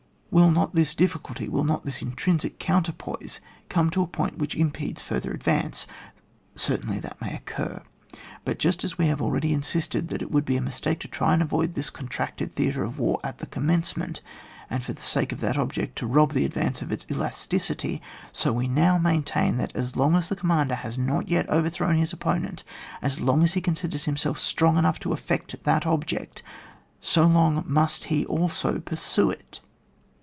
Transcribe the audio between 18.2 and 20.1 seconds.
so we also now maintain, that as